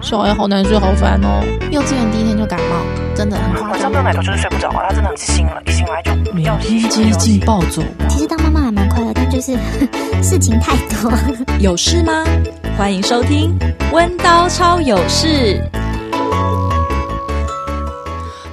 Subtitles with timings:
[0.00, 1.42] 小孩好难睡，好烦哦。
[1.70, 3.70] 幼稚园第一天就感冒，真的很夸张。
[3.70, 7.82] 晚上没有奶头就是睡不着啊，他真的很醒了，一醒来就要每天接近暴走。
[8.08, 9.56] 其实当妈妈还蛮快乐，但就是
[10.22, 11.12] 事情太多。
[11.60, 12.24] 有事吗？
[12.76, 13.56] 欢迎收听
[13.92, 15.26] 《温刀超有事》。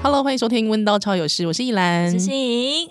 [0.01, 2.89] Hello，欢迎收听《温刀超有事》，我是依兰，知心。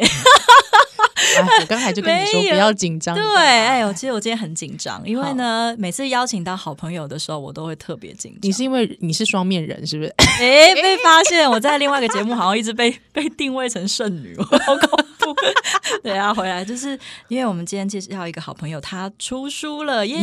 [0.00, 3.14] 啊、 我刚才就跟你说不要紧张。
[3.14, 8.40] 对，哎呦，其实我今天很紧张，因为呢，每次邀请到好朋友的时候，我都会特别紧张。
[8.42, 10.14] 你是因为你是双面人，是不是？
[10.16, 15.34] 哎， 被发现我在另外一个节目好像一直被被定位成剩女，我好恐怖。
[16.02, 16.98] 对啊，回来就是
[17.28, 20.16] 因为我们今天介绍一个好朋友，他出书了，耶、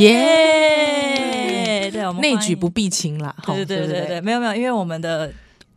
[1.81, 1.89] yeah!
[1.89, 1.91] yeah!！
[1.91, 3.35] 对，我们内举不避亲啦。
[3.45, 5.31] 对对对对对，没有没有，因为我们的。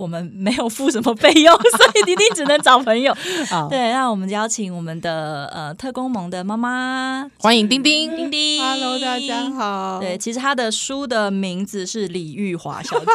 [0.05, 3.17] 我们没有付什么费用， 所以丁丁只能找朋友。
[3.49, 9.99] 好，对，那我们邀请我们的呃特工盟的妈妈，欢迎丁丁，丁丁，Hello，大家好。
[10.01, 13.07] 对，其实他的书的名字是李玉华小姐，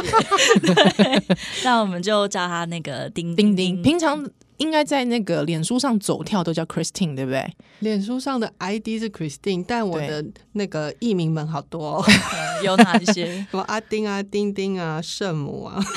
[0.73, 1.23] 对，
[1.63, 3.79] 那我们就叫他那个丁丁丁。
[3.83, 4.27] 平常
[4.59, 7.45] 应该在那个脸书上走跳都叫 Christine，对不对？
[7.79, 12.05] 脸书上的 ID 是 Christine，但我的那个艺名们好多，哦，
[12.63, 13.25] 有哪一些？
[13.49, 15.79] 什么阿丁啊、丁丁啊、圣母啊。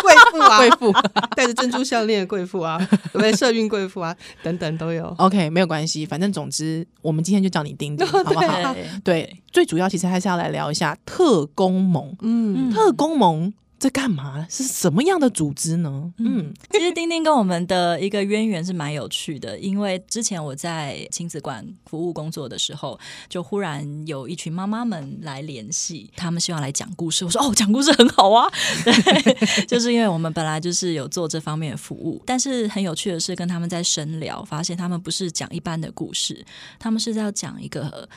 [0.00, 0.92] 贵妇啊，贵妇
[1.36, 3.32] 戴着珍珠项链的贵妇啊，对不对？
[3.32, 5.14] 社运贵妇啊，等等都有。
[5.18, 8.72] OK，没有关系，反正总之，我们今天就叫你丁丁， 好不好？
[8.72, 12.16] 对，对，最主要其实还是要来聊一下特工盟。
[12.22, 13.52] 嗯，特工盟。
[13.78, 14.46] 在干嘛？
[14.50, 16.12] 是什么样的组织呢？
[16.18, 22.98] 嗯， 其实丁丁跟我们的一个渊源是蛮有趣的，因为之前我在亲子馆服务工作的时候，
[23.28, 27.24] 就忽然有一群妈妈们来联系，他们希望来讲故事。
[27.24, 28.50] 我说哦，讲故事很好啊，
[28.84, 36.44] 对，就是因为我们本来就是有做这方面的服务，但是很有趣的是跟他们在深聊，发现他们不是讲一般的故事，
[36.78, 38.08] 他们是在要讲一个。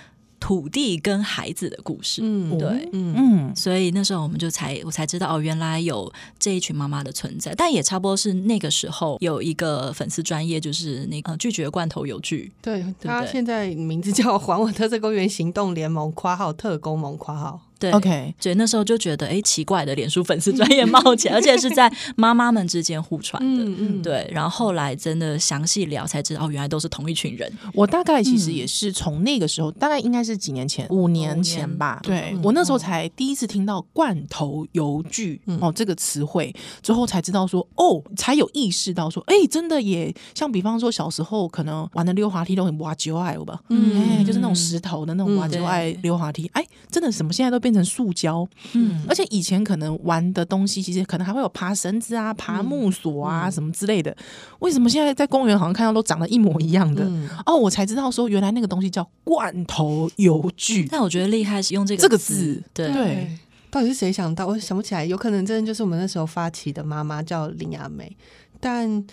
[0.41, 3.13] 土地跟孩子的故事，嗯，对，嗯。
[3.15, 17.61] 嗯，所以那时候我们就才我才知道哦，原来有这一群妈妈的存在，但也差不多是那个时候有一个粉丝专业，就是那个拒绝罐头有剧，对，他现在名字叫还我特色公园行动联盟（括号特工盟括号）。
[17.81, 24.29] 对，OK，所以那时候就觉得，哎，奇怪的，脸书粉丝专业冒起来， 而且是在妈妈们之间互传的，嗯嗯，对。
[24.31, 27.51] 然后后来真的详细聊才知道，哦，原来都是同一群人。
[27.73, 31.99] 我大概其实也是从那个时候，嗯、大概应该是几年前，五年前吧。
[32.03, 36.53] 对、嗯、我那时候才第一次听到“罐头游具”哦、嗯、这个词汇，
[36.83, 47.70] 之后才知道说，哦，才有意识到说，哎，真的也像比方说小时候可能玩的溜滑梯都很挖旧爱吧，嗯，就是那种石头的那种挖旧爱溜滑梯，哎，真的什么现在都变。
[47.71, 54.13] 变成塑胶，嗯，而且以前可能玩的东西，其实可能还会有爬绳子啊、爬木索啊、嗯、什么之类的。
[54.59, 57.03] 为什么现在在公园好像看到都长得一模一样的？
[57.05, 60.85] 嗯、哦，我才知道说原来那个东西叫罐头油具。
[60.91, 63.37] 但我觉得厉害是用这个这个字，对，对，
[63.69, 64.45] 到底是谁想到？
[64.47, 68.15] 我想不起来，有可能真的就是我们那时候发起的妈妈叫林雅梅，
[68.59, 69.05] 但。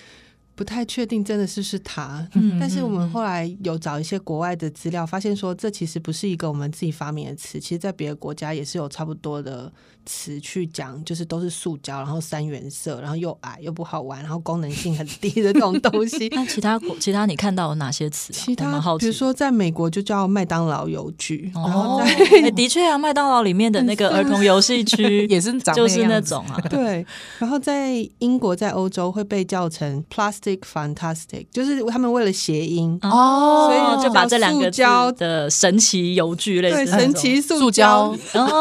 [0.59, 9.73] 不太确定真的是不是他，嗯，但是我们后来有找一些国外的资料，发现说这其实不是一个我们自己发明的词，其实在别的国家也是有差不多的
[10.09, 16.29] 词去讲，就是都是塑胶，然后三原色，然后又矮又不好玩，然后功能性很低的这种东西。
[16.35, 18.33] 那其他国其他你看到有哪些词？
[18.33, 22.07] 其他比如说在美国就叫麦当劳游具，哦、然后在、
[22.41, 26.59] 欸、的确啊，麦当劳里面的那个儿童游戏区 也是长就是那种啊。
[26.71, 27.05] 对，
[27.39, 30.59] 然后在英国在欧洲会被叫成 plastic。
[30.69, 38.61] Fantastic，就是他们为了谐音哦，所以就把这两个胶的神奇游具类似对神奇塑胶，然后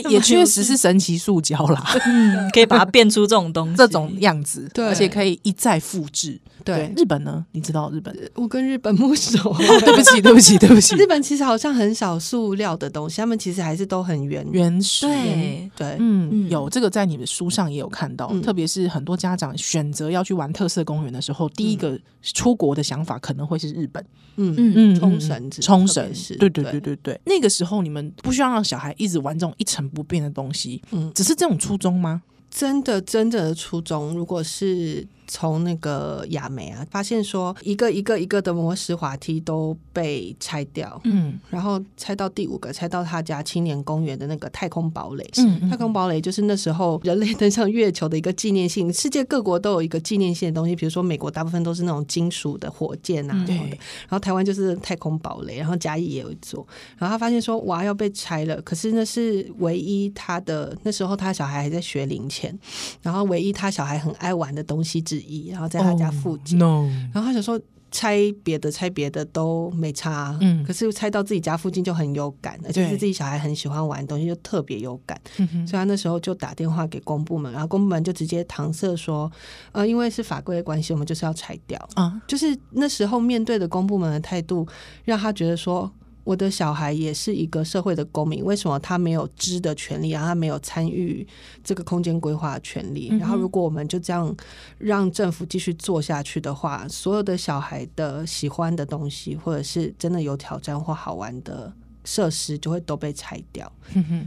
[0.08, 6.40] 也确实是神奇塑胶啦，嗯，可以把它变出这种东西，这种样子，对，而且可以一再复制。
[6.64, 7.44] 对，日本呢？
[7.50, 8.16] 你知道日本？
[8.34, 9.50] 我跟日本不熟。
[9.50, 10.94] 哦，对不起，对不起，对不起。
[10.96, 15.04] 日本其实好像很少塑料的东西，他们其实还是都很原原始。
[15.04, 24.04] 对对，嗯，有这个在你们书上也有看到，特别是很多家长选择要去玩特色公园的时候，第一个出国的想法可能会是日本。
[24.36, 26.34] 嗯嗯嗯，冲绳，冲绳是。
[26.36, 32.22] 对对对对对，那个时候你们不需要让小孩一直玩这种一成不变的东西，嗯，只是这种初衷吗？
[32.50, 35.06] 真的真正的初衷，如果是。
[35.32, 56.66] 从那个亚美啊，发现说一个一个一个的磨石滑梯都被拆掉，嗯，然后拆到第五个，拆到他家青年公园的那个太空堡垒，嗯，嗯，太空堡垒就是那时候人类登上月球的一个纪念性，世界各国都有一个纪念性的东西，比如说美国大部分都是那种金属的火箭啊，对，然后台湾就是太空堡垒，然后嘉义也有一座，
[56.98, 62.54] 然后他发现说哇要被拆了，可是那是唯一他的那时候他小孩还在学龄前，
[63.00, 65.48] 然后唯一他小孩很爱玩的东西之一。
[65.48, 66.90] 然后在他家附近，oh, no.
[67.12, 67.60] 然后他想说
[67.90, 79.30] 拆别的拆别的都没差，嗯，可是拆到自己家附近就很有感，而且是自己小孩很喜欢玩的东西就特别有感，所以他那时候就打电话给公部门，然后公部门就直接搪塞说，
[79.72, 84.66] 呃，因为是法规的关系，我们就是要拆掉啊，就是那时候面对的公部门的态度，
[85.04, 85.90] 让他觉得说。
[86.24, 90.28] 我的小孩也是一个社会的公民，为什么他没有知的权利然后？
[90.28, 91.26] 他没有参与
[91.64, 93.08] 这个空间规划的权利。
[93.18, 94.34] 然后，如果我们就这样
[94.78, 101.72] 让政府继续做下去的话，所有的小孩的喜欢的东西，或者是真的有挑战或好玩的。
[102.04, 103.70] 设施就会都被拆掉，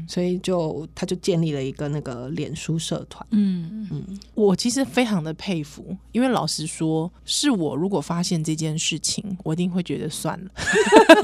[0.08, 3.26] 所以就他就建立了一个那个脸书社团。
[3.32, 10.52] 嗯嗯，我其实非常的佩服，因为老实说，是我如果发现这件事情，我一定会觉得算了。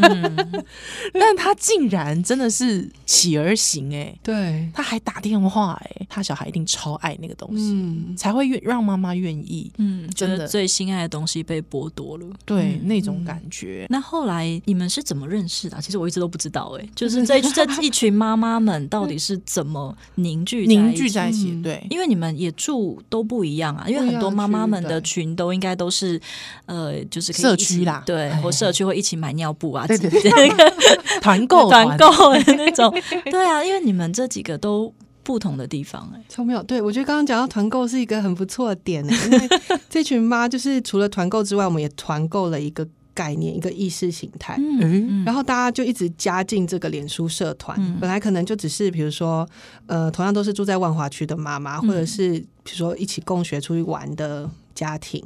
[0.01, 0.63] 嗯、
[1.13, 9.71] 但他竟然真的是起而行，哎，对，他还打电话，哎，他小孩一定超爱那个东西，嗯、才会愿让妈妈愿意。
[9.77, 10.47] 嗯，真的。
[10.47, 13.85] 最心爱的东西被剥夺了，对、嗯、那种感觉。
[13.89, 15.79] 那后来你们是怎么认识的？
[15.81, 21.61] 其实我一直都不知道哎，就是这 这一群妈妈们到底是怎么凝聚凝聚在一起？
[21.61, 26.19] 对，因为你们也住都不一样啊，因为很多妈妈们的群都应该都是
[26.65, 30.49] 呃，就是社区啦，对，或社区会一起买尿布啊，对对对，
[31.21, 32.91] 团购团购的那种，
[33.25, 34.91] 对啊，因为你们这几个都
[35.21, 36.63] 不同的地方哎，超妙。
[36.63, 39.49] 对，我觉得刚刚讲到团购是一个很不错的点哎，因为
[39.87, 42.87] 这群妈就是除了团购之外，我们也团购了一个。
[43.13, 47.77] 概念一个意识形态，嗯，然后大家就一直加进这个脸书社团。
[47.79, 49.47] 嗯、本来可能就只是比如说，
[49.85, 55.23] 呃，同样都是住在万华区的妈妈，或者是比如说一起共学出去玩的家庭，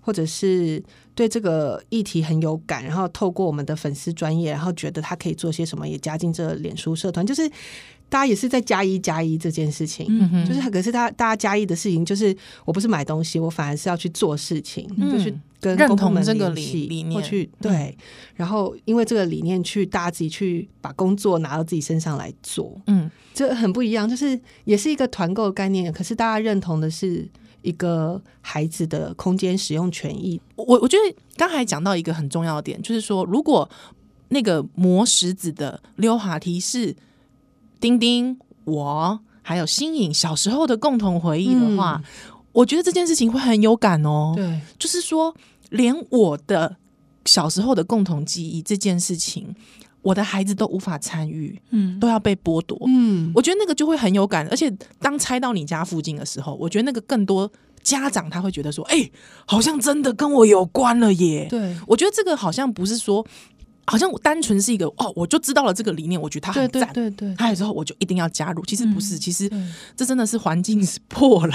[0.00, 0.82] 或者是
[1.14, 7.50] 对这个议题很有感，然后透过我们的粉丝专业，然后觉得他可以做些什么，也加进这个脸书社团，就是。
[8.08, 17.96] 大家也是在加一加一这件事情，嗯、就是可是他大家加一的事情，就是我不是买东西，我反而是要去做事情，嗯、就去跟认同的这个理理念，去对，嗯、
[18.36, 27.28] 然后因为这个理念去大家自己去把工作拿到自己身上来做，嗯，这很不一样，就是也是一个团购概念，可是大家认同的是
[27.62, 30.40] 一个孩子的空间使用权益。
[30.54, 33.68] 我我觉得刚才讲到一个很重要的点，就是说如果
[34.28, 36.94] 那个磨石子的溜滑梯是。
[37.80, 44.32] 丁丁，我还有新颖小时候的共同回忆的话，嗯、我觉得这件事情会很有感哦。
[44.34, 45.34] 对，就是说，
[45.70, 46.76] 连我的
[47.24, 49.54] 小时候的共同记忆这件事情，
[50.02, 54.46] 我的孩子都无法参与，嗯，都要被剥夺，嗯，我觉得那个就会很有感。
[54.48, 54.68] 而且，
[55.00, 57.50] 当拆到你家附近的时候，我觉得那个更多
[57.82, 59.12] 家长他会觉得说，哎、欸，
[59.46, 61.46] 好像真的跟我有关了耶。
[61.48, 63.24] 对，我觉得这个好像不是说。
[63.86, 68.64] 好像我单纯是一个哦，我就知道了这个理念，我觉得它很赞，对对对，还有之后我就一定要加入。
[68.64, 69.50] 其实不是，嗯、其实
[69.96, 71.54] 这真的是环境是破了，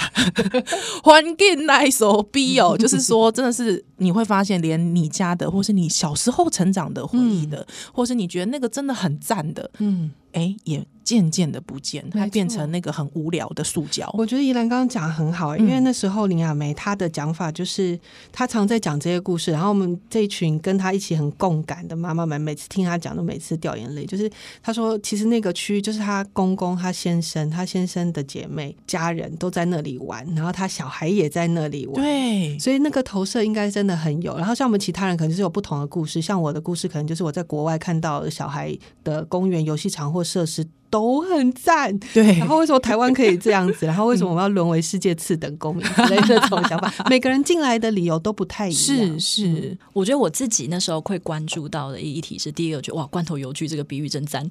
[1.04, 2.76] 环境来手逼哦。
[2.80, 10.12] 就是说，真的是你会发现，连你家的，或是你小时候成长的回忆的，嗯、或是你觉得那个真的很赞的，嗯。
[10.34, 14.10] 哎，也渐渐的不见，它变成那个很无聊的塑胶。
[14.18, 18.00] 我觉得宜兰刚刚讲的很好，因为那时候林雅梅她的讲法就是，
[18.32, 24.06] 她常在讲这些故事，然后我们这一群跟她一起很共感的妈妈们，每次听她讲都每次掉眼泪。
[24.06, 24.30] 就是
[24.62, 31.96] 她说，其实那个区域就是她公公、她先生、她先生的姐妹、家人都在那里玩，然后她小孩也在那里玩。
[31.96, 34.38] 对，所以那个投射应该真的很有。
[34.38, 42.38] 然后像我们其他人可能就是有不同的故事，像我的故事可能就是我在国外看到小孩的公园游戏场或设施都很赞，对。
[42.38, 43.86] 然后为什么台湾可以这样子？
[43.88, 46.94] 然后为什么我们要沦为世界次等公民之类的这种想法？
[47.10, 49.20] 每个人进来的理由都不太一样。
[49.20, 54.46] 是是，我觉得我自己那时候会关注到的一议题是第一个，就哇，罐头游具这个比喻真赞。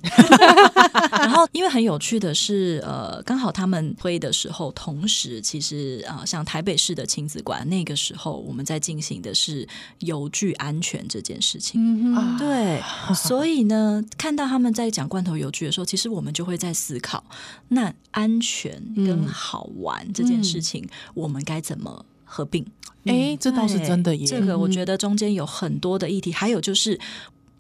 [1.13, 9.69] 然后因为很有趣的是，呃，刚好他们推的时候，同时其实啊、呃，像台北市的亲子馆那个时候，我们在进行的是
[9.99, 11.79] 邮具安全这件事情。
[12.15, 12.81] 嗯，对。
[13.15, 16.30] 所以呢，看到他们在讲罐头游具的时候，其实我们。
[16.33, 17.25] 就会在思考，
[17.69, 22.65] 那安全跟好玩这件事情，我们该怎么合并？
[23.05, 24.27] 哎，这倒是真的耶。
[24.27, 26.99] 这个我觉得中间有很多的议题，还有就是，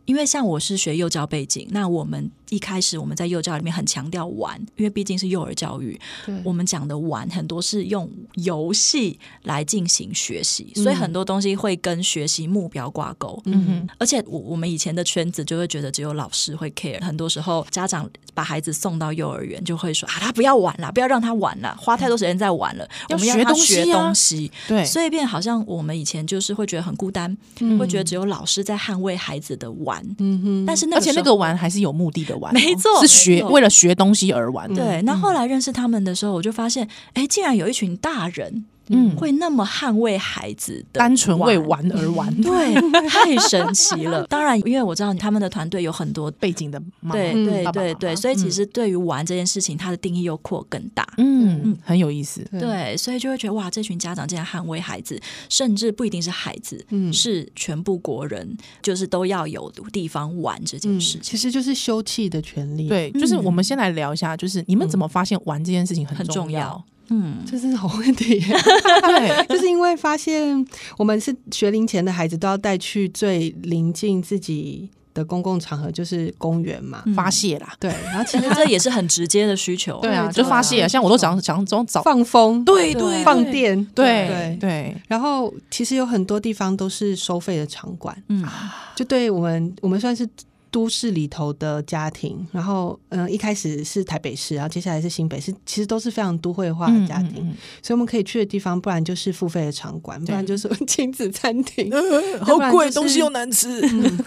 [0.04, 2.30] 因为像我是学幼教背景，那我们。
[2.50, 13.40] 一开始我们在幼教里面很强调玩，因为毕竟是幼儿教育，对我们讲的玩很多是用游戏来进行学习，嗯、所以很多东西会跟学习目标挂钩。
[13.44, 24.50] 嗯哼，而且我我们以前的圈子就会觉得只有老师会 care，很多时候家长把孩子送到幼儿园就会说啊，他不要玩了，不要让他玩了，花太多时间在玩了，嗯、我们要他学东西。
[24.66, 30.04] 对，所以变好像我们以前就是会觉得很孤单，嗯、会觉得只有老师在捍卫孩子的玩。
[30.18, 32.39] 嗯哼，但是那而且那个玩还是有目的的。
[32.52, 34.72] 没错，是学为了学东西而玩。
[34.72, 41.80] 对，那后来认识他们的时候，我就发现，哎，竟然有一群大人嗯，会那么捍卫孩子的，单纯为玩。
[41.92, 42.74] 而玩， 对，
[43.08, 44.24] 太神奇了。
[44.28, 46.80] 当然，因为我知道他们的团队有很多背景的
[47.10, 51.60] 对对对对，所以其实对于玩这件事情，它的定义又扩更大，嗯。
[51.62, 52.46] 嗯，很有意思。
[52.52, 62.88] 对，所以就会觉得哇，这群家长竟然捍卫孩子，甚至不一定是孩子，嗯，是全部国人，就是都要有地方玩这件事情，其实就是休憩的权利。
[62.88, 66.82] 对，就是我们先来聊一下，就是你们怎么发现玩这件事情很重要？
[67.10, 68.40] 嗯，这是好问题。
[68.40, 70.64] 对， 就是因为发现
[70.96, 77.74] 我们是学龄前的孩子，都要带去最临近自己的公共场合，就是公园嘛，发泄啦。
[77.80, 79.98] 对，然后其实 这也是很直接的需求。
[80.00, 84.96] 对啊，就发泄啊，像我都想想这种早放风，对对，放电，对对对。
[85.08, 88.46] 然后其实有很多地方都是收费的场馆，嗯，
[88.94, 90.28] 就对我们，我们算是。
[90.70, 103.80] 都市里头的家庭，然后嗯，一开始是台北市，然后接下来是新北市，其实都是非常都会化的家庭，嗯嗯嗯、所以我们可以去的地方，不然就是付费的场馆，不然就是亲子餐厅， 呃、好贵，东西又难吃。
[103.82, 104.18] 嗯、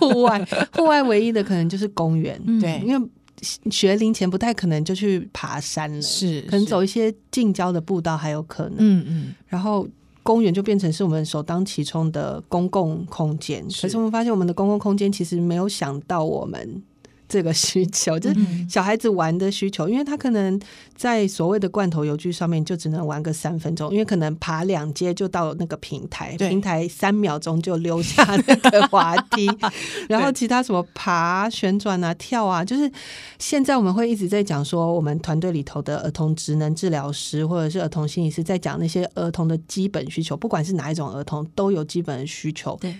[0.00, 0.44] 户外，
[0.76, 3.08] 户外唯一的可能就是公园，对，嗯、因为
[3.70, 9.86] 学龄前不太可能就去爬山了，是，可能走一些近郊的步道还有可能，嗯嗯，然后。
[10.24, 16.82] 公园就变成是我们首当其冲的公共空间，可是我们发现我们的公共空间其实没有想到我们。
[17.28, 18.36] 这个需求 就是
[18.68, 20.60] 小孩子玩的需求，因为他可能
[20.94, 29.50] 在所谓的罐头游具上面就只能玩个三分钟，因为可能爬两阶就到那个平台，平台三秒钟就溜下那个滑梯，
[30.08, 32.90] 然后其他什么爬、旋转啊、跳啊，就是
[33.38, 42.76] 现在我们会一直在讲说，我们团队里头的儿童职能治疗师或者是儿童心理师在讲那些儿童的基本需求，不管是哪一种儿童都有基本的需求。
[42.80, 42.94] 对。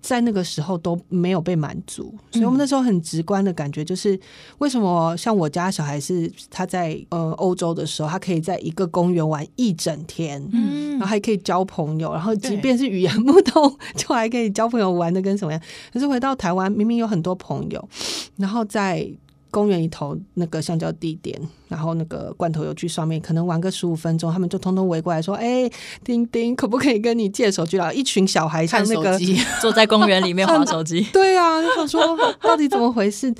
[0.00, 4.18] 在那个时候都没有被满足，所以我们那时候很直观的感觉就是，
[4.58, 15.60] 为什么像我家小孩是他在呃欧洲的时候，他可以在一个公园玩一整天，嗯，然后还可以交朋友，然后即便是语言不通，就还可以交朋友玩的跟什么样。
[15.92, 17.88] 可是回到台湾，明明有很多朋友，
[18.36, 19.10] 然后在。
[19.50, 25.72] 公园里头那个橡胶地点，然后那个罐头游具上面，可能玩个十五分钟，他们就通通围过来说：“哎、欸，
[26.02, 29.18] 丁丁，可不可以跟你借手机？”了一群小孩像那个
[29.60, 31.06] 坐在公园里面玩 手机。
[31.12, 33.32] 对啊，就想说到底怎么回事？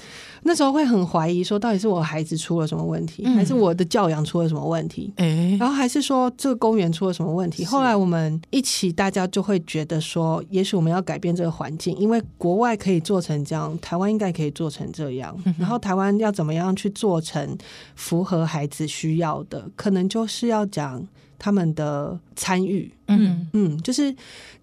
[0.45, 5.13] 那时候会很怀疑，说到底是我孩子出了什么问题，还是我的教养出了什么问题？
[5.17, 7.65] 哎、然后还是说这个公园出了什么问题？
[7.65, 15.37] 后来我们一起，大家就会觉得说，也许我们要改变这个环境，因为国外可以做成这样，台湾应该可以做成这样。
[15.59, 17.59] 然后台湾要怎么样去做成
[18.19, 19.71] 符合孩子需要的？
[19.77, 21.07] 可能就是要讲。
[21.41, 24.15] 他们的参与，嗯嗯，就是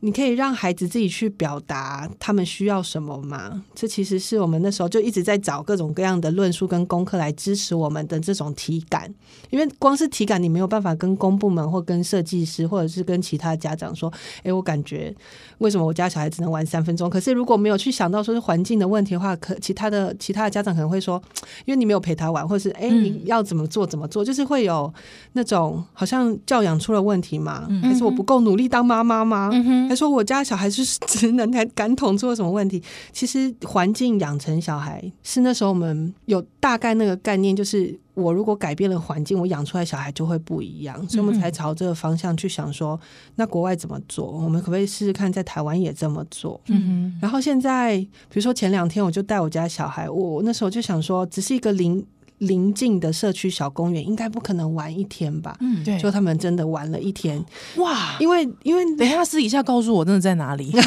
[0.02, 3.64] 你可以让孩子自己去表达他们需要什么嘛。
[3.74, 9.14] 这其实是我们那时候就一直在找各种各样的论述跟功课来支持我们的这种体感，
[9.50, 14.12] 因为光是体感你没有办法跟公部门或跟设计师或者是跟其他家长说，
[14.44, 15.16] 哎，我感觉
[15.60, 17.10] 为什么我家小孩只能玩三分钟？
[17.10, 21.22] 可是如果没有去想到说是环境的问题的话，可其他的其他的家长可能会说，
[21.66, 24.94] 因为你没有陪他玩，或是哎你要怎么做怎么做，就是会有
[25.34, 26.66] 那种好像教。
[26.66, 27.68] 养出了问题嘛？
[27.84, 29.50] 还是我不够努力当妈妈吗？
[29.52, 32.82] 嗯、哼还说我家小孩是职能还感统出了什么问题？
[33.12, 43.00] 其实环境养成小孩是那时候我们有大概那个概念，就是我如果改变了环境，我养出来小孩就会不一样，所以我们才朝这个方向去想说，
[43.36, 44.26] 那国外怎么做？
[44.32, 46.60] 我们可不可以试试看在台湾也这么做？
[46.68, 47.20] 嗯哼。
[47.22, 52.06] 然后现在，比如说前两天我就带我家小孩，我那时候就想说，只是一个零。
[52.40, 55.56] 邻近的社区小公园应该不可能玩一天吧？
[55.62, 57.44] 嗯，对，就他们真的玩了一天，
[57.78, 58.16] 哇！
[58.20, 60.72] 因为因为等一下私底下告诉我，真的在哪里？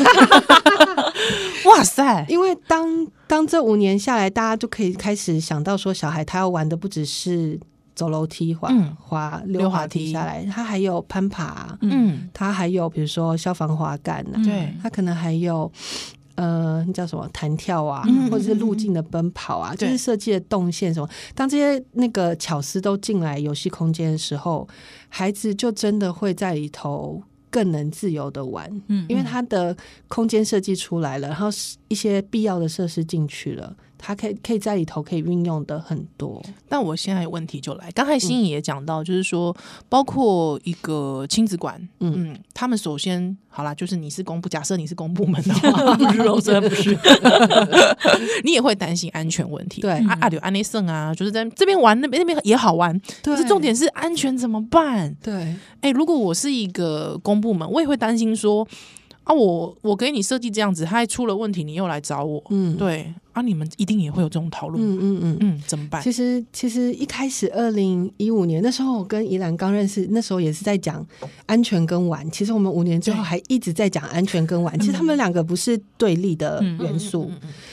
[1.64, 2.24] 哇塞！
[2.28, 7.58] 因为当当这五年下来，大家就可以开始想到说，小孩他要玩的不只是
[7.94, 15.70] 走楼梯滑、滑滑溜滑梯下来，他还有攀爬，嗯，他还有比如说消防滑杆呢，对，他可能还有。
[16.38, 21.08] 呃，叫什么弹跳啊，或者是路径的奔跑啊，嗯、就是设计的动线什么。
[21.34, 24.68] 当这些那个巧思都进来游戏空间的时候，
[25.08, 29.76] 孩子就真的会在里头更能自由的玩，嗯，因为他的
[30.06, 31.48] 空间设计出来了，然后
[31.88, 33.76] 一些必要的设施进去了。
[33.98, 39.54] 他可以可以在里头可以运用的很多，但我现在问题就来，刚才心怡也讲到，就是说，
[39.88, 46.96] 包括一个亲子馆，嗯，嗯，他们首先好啦，就是你是公部，假设你是公部门的话， 不是，我真的不是，
[48.44, 55.14] 你也会担心安全问题，对，阿阿柳安内胜啊，就是在这边玩，那边那边也好玩，对，可是重点是安全怎么办？
[55.20, 58.66] 对，哎、欸，如果我是一个公部门，我也会担心说。
[59.24, 64.82] 啊，我我给你设计这样子，他还出了问题，你又来找我，嗯，对，啊，你们一定也会有这种讨论。
[64.82, 66.02] 嗯嗯嗯嗯，怎么办？
[66.02, 71.06] 其实其实一开始二零一五年那时候，我跟宜兰刚认识，那时候也是在讲
[71.46, 72.28] 安全跟玩。
[72.30, 74.76] 其实我们五年之后还一直在讲安全跟玩。
[74.80, 77.30] 其实他们两个不是对立的元素，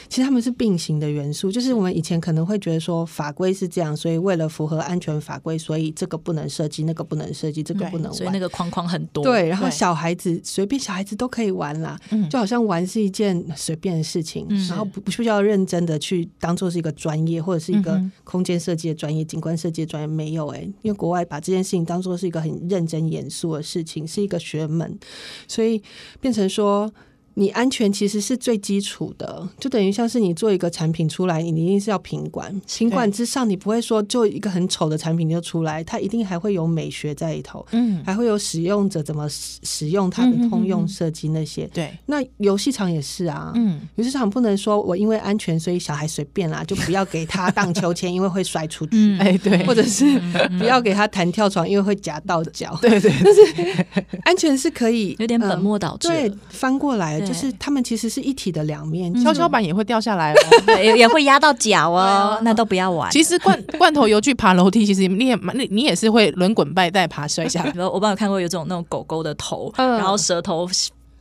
[0.07, 1.51] 其实他们是并行的元素。
[1.51, 9.23] 就是我们以前可能会觉得说法规是这样，所以为了符合安全法规，所以这个不能设计，那个不能设计，这个不能玩，所以那个框框很多。
[9.23, 15.54] 对，然后小孩子随便小孩子都可以玩啦，就好像玩是一件随便的事情，然后不不需要认。
[15.55, 24.99] 认真的去当做是一个专业，或者是一个空间设计的专业、景观设计的专业，没有哎、欸，因为国外把这件事情当做是一个很认真严肃的事情，是一个学门，
[25.47, 25.81] 所以
[26.19, 26.93] 变成说。
[27.37, 41.99] 你安全其实是最基础的，就等于像是你做一个产品出来，你一定是要品管，品管之上，你不会说就一个很丑的产品就出来，它一定还会有美学在里头，嗯，还会有使用者怎么使用它的通用设计那些，对、嗯嗯嗯。
[42.05, 50.17] 那游戏场也是啊，嗯，游戏场不能说我因为安全所以小孩随便啦，就不要给他荡秋千， 因为会摔出去，哎、嗯，对，或者是
[50.57, 53.13] 不要给他弹跳床，因为会夹到脚，对对，对。
[53.25, 53.85] 但是
[54.23, 57.24] 安全是可以有点本末倒置、嗯，对，翻过来。
[57.25, 63.11] 就是他们其实是一体的两面，跷跷板也会掉下来哦， 也也会压到脚哦，那都不要玩。
[63.11, 67.73] 其实罐 罐头游具爬楼梯，其实你也蛮，你也是会轮滚拜带爬摔下来。
[67.87, 70.67] 我帮有看过有这种那种狗狗的头，然后舌头。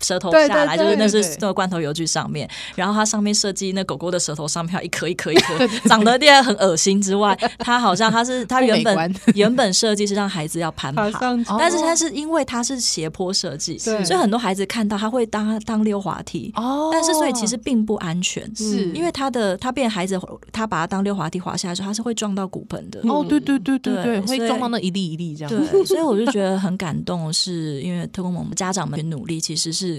[0.04, 11.11] 舌头下来就是那是那个罐头油锯上面，然后它上面设计那狗狗的舌头上面一颗一颗一颗，长得变得很恶心之外，它好像它是 它原本原本设计是让孩子要攀爬，
[11.58, 20.20] 但是它是因为它是斜坡设计，所以很多孩子看到他会当当溜滑梯哦，但是所以其实并不安全，是因为他的他变孩子
[20.52, 29.93] 他把它当溜滑梯滑下来的时候，他是会撞到骨盆的哦，对对对对对，会撞到那一粒一粒这样，对，所以我就觉得很感动，是因为特工们家长们努力其实是。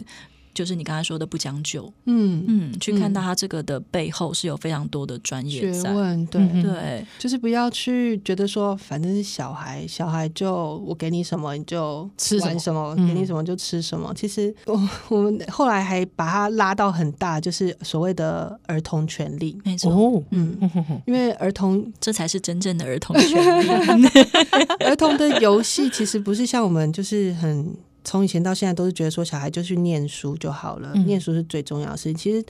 [0.53, 14.13] 就是你刚才说的不将就，嗯嗯，去看到他这个的背后是有非常多的专业学问，对对，就是不要去觉得说反正是小孩，小孩就我给你什么你就吃什么，什么给你什么就吃什么。
[14.15, 20.57] 其实我我们后来还把它拉到很大，就是所谓的儿童权利，没错，嗯，
[21.05, 24.07] 因为儿童这才是真正的儿童权利，
[24.87, 27.75] 儿童的游戏其实不是像我们就是很。
[28.06, 32.15] 从以前到现在都是觉得说小孩就去念书就好了，嗯、念书是最重要的事情。
[32.15, 32.46] 其实。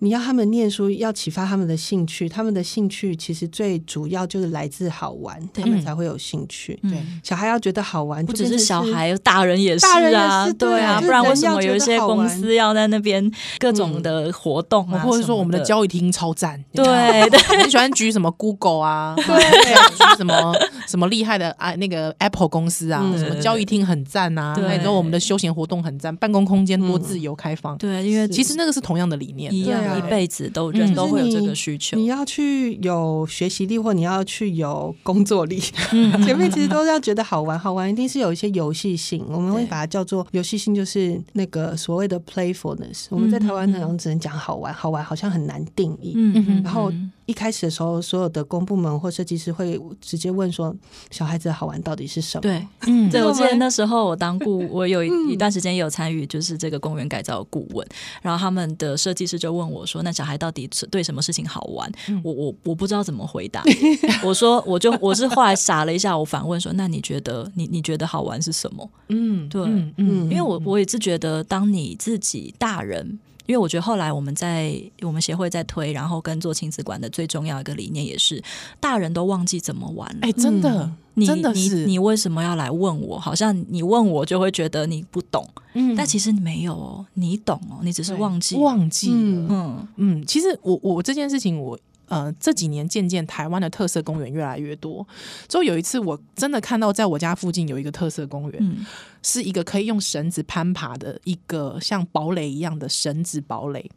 [0.00, 2.28] 你要他们念书，要启发他们的兴趣。
[2.28, 6.78] 他们的兴趣其实最主要就是来自好玩，他们才会有兴趣。
[6.82, 16.84] 对，小孩要觉得好玩，不只是小孩，大人也是啊，大人也是对啊，不然为什么有一些公司要在那边各种的活动啊，或者说我们的教育厅超赞，对
[17.28, 20.54] 对，很喜欢举什么 Google 啊， 对，举什么
[20.86, 29.87] 什么厉害的啊，那个 Apple 公司啊，什么教育厅很赞啊，然后我们的休闲活动很赞，办公空间多自由开放，对，因为其实那个是同样的理念，一样。
[29.96, 31.96] 一辈子都人都会有这个需求。
[31.96, 37.58] 你要去有学习力，或你要去有工作力，前面其实都要觉得好玩。
[37.58, 43.06] 好玩一定是有一些游戏性，我们会把它叫做游戏性，就是那个所谓的 playfulness。
[43.10, 46.16] 我们在台湾可能只能讲好玩，好玩好像很难定义。
[46.64, 46.92] 然后。
[47.28, 50.74] 一开始的时候，所有的公部门或设计师会直接问说
[51.12, 57.86] ：“小孩子的好玩到底是什么？”对，嗯，对，我记得那时候我当顾， 我有一段时间也有参与，就是这个公园改造的顾问。
[58.22, 61.92] 然后他们的设计师就问我说：“那小孩到底对什么事情好玩？”
[62.24, 63.62] 我我我不知道怎么回答。
[64.24, 69.62] 我说：“我就我是后来傻了一下，我反问说：‘那你觉得你你觉得好玩是什么？’嗯，对，
[69.98, 73.18] 嗯，因为我我也是觉得，当你自己大人。
[73.48, 78.40] 因为我觉得后来我们在我们协会在推，然后跟做亲子馆的最重要一个理念也是，
[78.78, 80.18] 大人都忘记怎么玩了。
[80.20, 83.18] 哎，真的，你真的是你，你为什么要来问我？
[83.18, 90.26] 好像你问我就会觉得你不懂，嗯，但其实你没有哦，你懂哦，你只是忘记忘记了，嗯嗯。
[90.26, 91.78] 其实我我这件事情我。
[92.08, 95.06] 呃，这几年渐渐台湾的特色公园越来越多。
[95.46, 98.84] 之后有一次，我真的看到在我家附近有一个特色公园，嗯、
[99.22, 103.90] 是一个可以用绳子攀爬的一个像堡垒一样的绳子堡垒。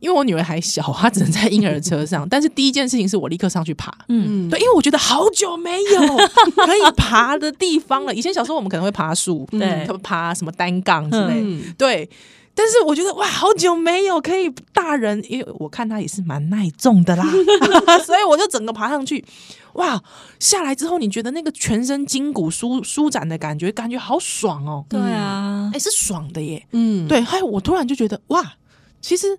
[0.00, 2.26] 因为我女儿还小，她只能在婴儿车上。
[2.26, 6.00] 但是第一件事情是我立刻上去爬，嗯，对，因为我觉得好久没有
[6.64, 8.14] 可以爬的地方了。
[8.14, 12.08] 以前小时候我们可能会爬树，对，爬什么单杠之类，嗯、对。
[12.54, 17.24] 但是我觉得哇，好久没有可以大人，因为我看他也是蛮耐重的啦，
[18.04, 19.24] 所以我就整个爬上去，
[19.74, 20.02] 哇，
[20.38, 24.84] 下来之后你觉得那个全身筋骨舒舒展的感觉，感觉好爽哦。
[24.88, 26.66] 对啊，哎、欸，是爽的耶。
[26.72, 28.54] 嗯，对，还有我突然就觉得哇，
[29.00, 29.38] 其实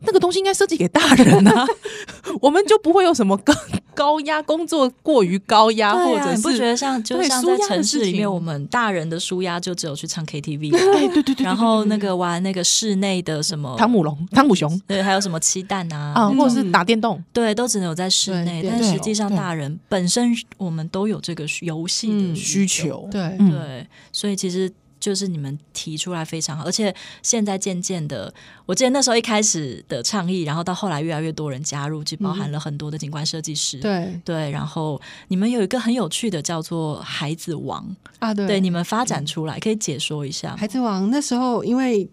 [0.00, 1.64] 那个东西应该设计给大人啊，
[2.42, 3.54] 我们就不会有什么高
[3.98, 18.64] 高压，工作过于高压，或者是你不觉得像就像在城市里面，我们大人的舒压就只有去唱 KTV，对对对，然后那个玩那个室内的什么汤姆龙、汤姆熊，对，还有什么七蛋啊，啊，或者是打电动，对，都只能有在室内。
[18.70, 23.36] 但实际上，大人本身我们都有这个游戏的需求，对。
[23.38, 24.72] 对，所以其实。
[25.00, 28.32] 就是你们提出来非常好，而且现在渐渐的，
[28.66, 33.78] 我记得那时候一开始的倡议，然后到后来越来越多人加入，就包含了很多的景观设计师。
[33.78, 40.56] 对、嗯、对，然后你们有一个很有趣的叫做“孩子王”啊，对，对，你们发展出来、嗯、可以解说一下。
[40.56, 42.08] 孩子王那时候因为。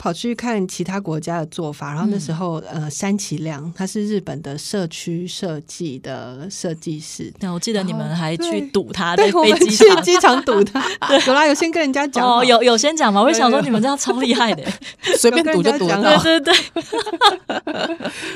[0.00, 7.30] 跑去看其他国家的做法，然后那时候，嗯、呃，山崎亮他是日本的社区设计的设计师。
[7.40, 10.82] 那，我记得你们还去堵他在飞机场，去机场堵他。
[11.06, 12.26] 对，有啦，有先跟人家讲。
[12.26, 13.20] 哦，有有先讲嘛？
[13.20, 14.64] 我就想说你们这样超厉害的，
[15.18, 16.00] 随便堵就堵到。
[16.22, 16.54] 对对对，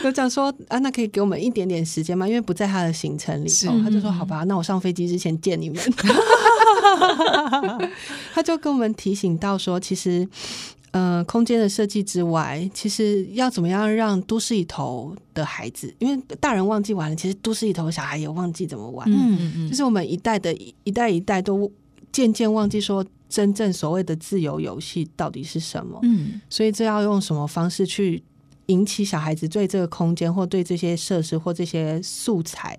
[0.05, 2.29] 有 讲说啊，那可以给我们一点点时间吗？
[2.29, 5.83] 因为不在他的行程里头，他就说好吧，那我上飞机之前见你们。
[8.35, 10.29] 他就跟我们提醒到说，其实。
[10.95, 19.05] 呃，空间的设计之外，其实要怎么样让都市里头的孩子，因为大人忘记玩了，其实都市里头小孩也忘记怎么玩。
[19.11, 20.55] 嗯嗯嗯，就是我们一代的
[20.85, 21.69] 一代一代都
[22.13, 25.99] 渐渐忘记说，真正所谓的自由游戏到底是什么。
[26.05, 28.23] 嗯，所以这要用什么方式去
[28.67, 32.79] 引起小孩子对这个空间或对这些设施或这些素材。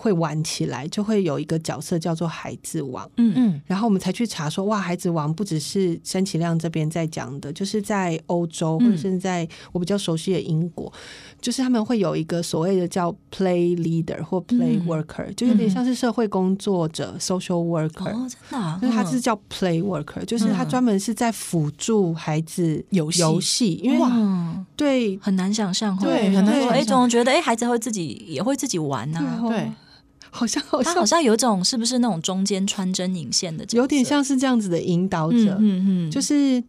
[0.00, 3.32] 会玩起来，就会有一个角色叫做孩子王，嗯。
[3.34, 29.70] 嗯，然后我们才去查说，哇，孩子王不只是山崎亮这边在讲的，就是在欧洲或者是在我比较熟悉的英国，嗯、就是他们会有一个所谓的叫 play leader 或 play worker，、嗯、就有点像是社会工作者、嗯、social worker，哦，真的、啊，那他是叫 play worker，、嗯、就是他专门是在辅助孩子游戏，游戏，因为哇，对，很难想象，对，很难想象，哎，总觉得哎，孩子会自己也会自己玩呐、啊，对。
[30.30, 36.62] 好像好像他好像有一种是不是那种中间穿针引线的，有点像是这样子的引导者，嗯嗯，嗯就是。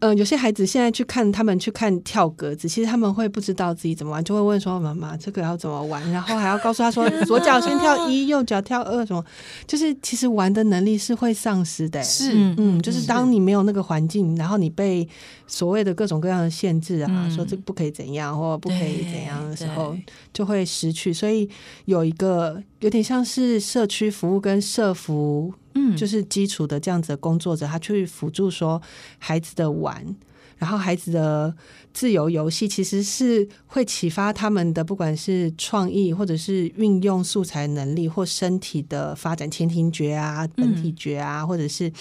[0.00, 9.22] 呃，有些孩子现在去看他们去看跳格子，其实他们会不知道自己怎么玩，就会问说：“妈妈，这个要怎么玩？”然后还要告诉他说：“左脚先跳一，右脚跳二。”什么？
[9.66, 12.02] 就是其实玩的能力是会丧失的。
[12.02, 15.06] 是，嗯，就是当你没有那个环境，然后你被
[15.46, 19.94] 所谓的各种各样的限制啊，说这不可以怎样或不可以怎样的时候，
[20.32, 21.12] 就会失去。
[21.12, 21.46] 所以
[21.84, 25.52] 有一个有点像是社区服务跟社服。
[25.74, 28.80] 嗯，就是基础的这样子的工作者，他去辅助说
[29.18, 30.16] 孩子的玩，
[30.58, 31.54] 然后孩子的
[31.92, 41.92] 自由游戏，其实是会启发他们的，不管是创意，或者是运用素材能力，或身体的发展，前庭觉啊、本体觉啊，或者是。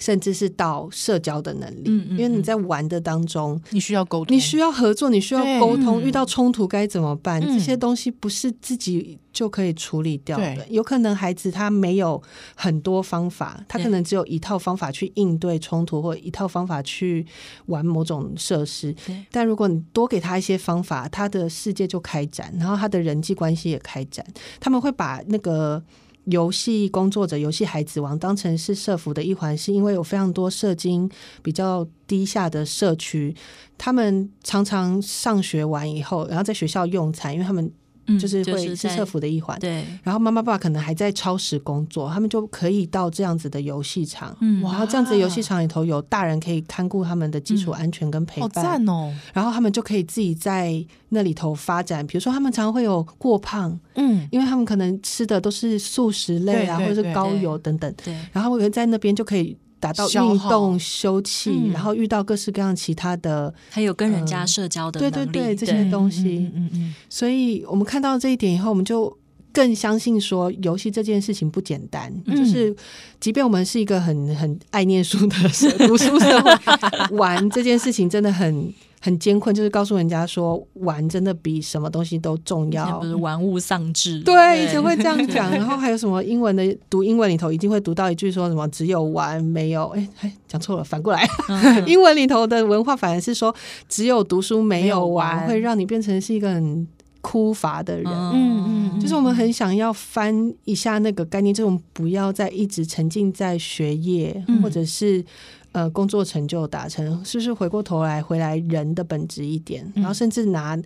[0.00, 6.00] 甚至是到社交的能力，嗯嗯、因为你在玩的当中，你需要沟通，你需要合作，你需要沟通。
[6.02, 7.40] 遇到冲突该怎么办？
[7.40, 10.66] 嗯、这些东西不是自己就可以处理掉的。
[10.68, 12.20] 有可能孩子他没有
[12.54, 17.26] 很多方法，他可能只有一套方法去应对冲突，或一套方法去
[17.66, 18.94] 玩某种设施。
[19.30, 24.24] 但如果你多给他一些方法，他的世界就开展，然后他的人际关系也开展。
[24.58, 25.82] 他们会把那个。
[26.30, 31.10] 游戏工作者、游戏孩子王当成是社服的一环，是因为有非常多社经
[31.42, 33.34] 比较低下的社区，
[33.76, 37.70] 他们常常上学完以后，然后在学校用餐，因为他们。
[38.18, 39.84] 就是会是社服的一环，对。
[40.02, 49.14] 然后妈妈爸爸可能还在超时工作，他们就可以到这样子的游戏场，嗯，然后这样子的游戏场里头有大人可以看顾他们的基础安全跟陪伴，好赞哦。
[49.34, 58.16] 然后他们就可以自己在那里头发展，比如说他们常常会有过胖，嗯，因为他们可能吃的都是素食类啊，或者是高油等等，对。
[58.32, 59.56] 然后我们在那边就可以。
[59.80, 66.94] 达到运动休憩，嗯、然后遇到各式各样其他的，还有跟人家社交的能力，对对对，这些东西，嗯嗯嗯。
[67.08, 69.16] 所以我们看到这一点以后，我们就
[69.52, 72.12] 更相信说，游戏这件事情不简单。
[72.26, 72.76] 嗯、就是，
[73.18, 75.36] 即便我们是一个很很爱念书的
[75.88, 78.72] 读书社会，玩这件事情真的很。
[79.02, 84.20] 很艰困，就是告诉人家说，玩真的比什么东西都重要，不是玩物丧志。
[84.20, 85.50] 对，对，以前会这样讲。
[85.50, 89.86] 然后还有什么英文的读英文里头，一定会读到一句说什么“只有玩没有”。
[89.96, 93.54] 哎哎，讲错了，反过来，嗯、 英文里头的文化反而是说
[93.88, 96.86] “只有读书没有玩”，有玩会让你变成是一个很
[97.22, 98.06] 枯乏的人。
[98.06, 105.24] 嗯嗯，就是我们很想要翻一下那个概念，这种不要再一直沉浸在学业、嗯、或者是。
[105.72, 110.78] 呃工作成就达成，是不是回过头来回来人的本质一点，然后甚至拿。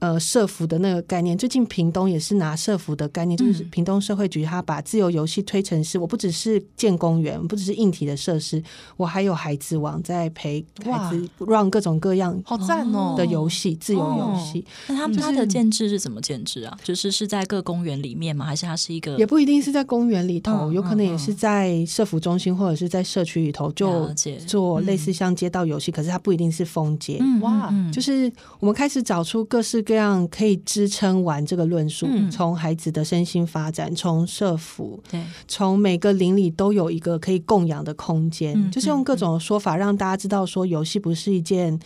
[0.00, 8.62] 呃，社服的那个概念，最近屏东也是拿社服的概念，就是屏东社会局，他把自由游戏推成是，我不只是建公园，不只是硬体的设施，
[8.98, 14.62] 我还有孩子网在陪孩子 run 各种各样好赞哦的游戏，自由游戏。
[14.88, 16.76] 那他们他的建制是怎么建制啊？
[16.82, 18.44] 就是是在各公园里面吗？
[18.44, 19.16] 还是它是一个？
[19.16, 24.12] 也不一定是在公园里头，有可能也是在社服中心或者是在社区里头就
[24.46, 27.18] 做类似像街道游戏，可是它不一定是封街。
[27.40, 29.94] 哇，就是我们开始找出各式各。
[29.94, 41.78] 样可以支撑完这个论述，从孩子的身心发展，从社福，对，从每个邻里都有一个可以供养的空间，就是用各种说法让大家知道，说游戏不是一件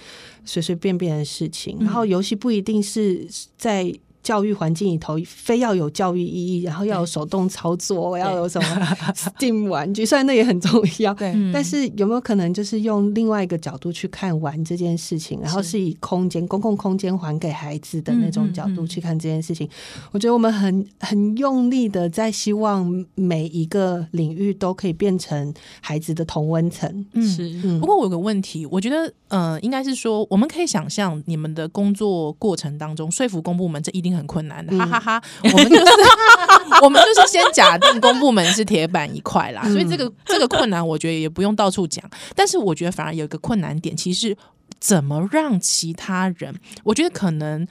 [0.47, 3.93] 随随便便的事情，然后游戏不一定是在。
[4.29, 8.69] 教育环境里头非要有教育意义，然后要有手动操作，我要有什么
[9.17, 11.35] Steam 玩具，虽然那也很重要，对。
[11.51, 19.67] 但是有没有可能就是用另外一个角度去看玩这件事情，然后是以空间、公共空间还给孩子的那种角度去看这件事情？
[20.13, 27.07] 我觉得我们很很用力的在希望每一个领域都可以变成孩子的同温层。
[27.15, 27.79] 是。
[27.81, 35.23] 不过我有个问题，我觉得呃，应该是说我们可以想象你们的工作过程当中说服公部门，这一定很困难的，哈哈哈，哈！
[35.45, 35.93] 我们就是
[36.83, 42.05] 我们就是先假定公部门是铁板一块啦，所以这个这个困难，我觉得也不用到处讲。
[42.35, 44.37] 但是我觉得反而有一个困难点，其实
[44.79, 46.55] 怎么让其他人，
[46.85, 47.67] 我觉得可能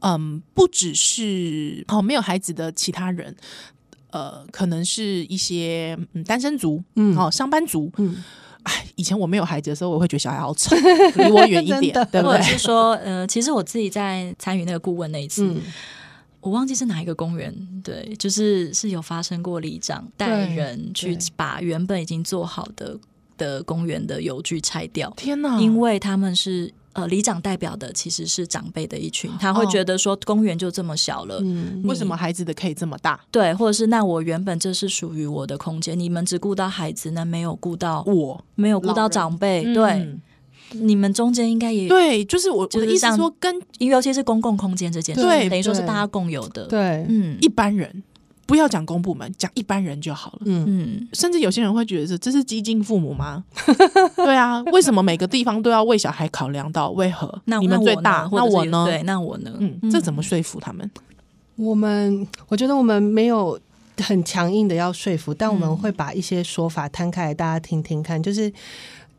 [0.00, 3.36] 嗯，不只是哦没有孩子的其他人，
[4.10, 8.24] 呃，可能是一些嗯单身族，嗯，哦上班族，嗯。
[8.64, 10.76] 哎，以前我没有孩子的时候，我会觉得小孩好丑，
[11.16, 12.32] 离我远一点，对不对？
[12.32, 15.60] 或者是说，呃，其实我自己在参与那个顾问那一次，嗯、
[16.40, 22.98] 我忘记是哪一个公园，对，就是是有发生过里长带人去把原本已经做好的
[23.36, 25.12] 的公园的游具拆掉。
[25.16, 25.60] 天哪！
[25.60, 26.72] 因为他们是。
[26.92, 33.20] 呃，里长代表的其实是长辈的一群，他会觉得说公园就这么小了，嗯，为什么孩子的可以这么大？
[33.30, 40.20] 对，或者是那我原本这是属于我的空间，你们只顾到孩子，那没有顾到我，没有顾到长辈，对，嗯、
[40.72, 48.02] 你们中间应该也对，就是我我的意思说跟，因为尤其是公共空间这件事，对，等于说是大家共有的，对，嗯，一般人。
[48.50, 50.38] 不要讲公部门，讲一般人就好了。
[50.44, 53.44] 嗯，甚至有些人会觉得这是激进父母吗？
[54.16, 56.90] 对啊，为什么每个地方都要为小孩考量到？
[56.90, 57.40] 为何？
[57.44, 58.84] 那你们最大，那我呢？
[58.86, 59.52] 对，那我呢？
[59.60, 60.90] 嗯，这怎么说服他们？
[61.54, 63.56] 我们我觉得我们没有
[63.98, 68.20] 很强硬的要说服，但我们会把一些说法摊开来，大家听听看。
[68.20, 68.52] 就是